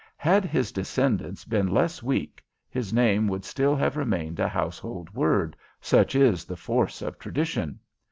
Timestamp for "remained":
3.95-4.39